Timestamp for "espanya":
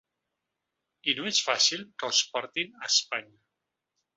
2.91-3.39